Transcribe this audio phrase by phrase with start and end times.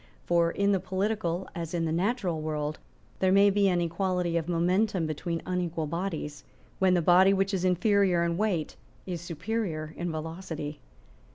[0.25, 2.79] For in the political, as in the natural world,
[3.19, 6.43] there may be an equality of momentum between unequal bodies,
[6.79, 8.75] when the body which is inferior in weight
[9.05, 10.79] is superior in velocity.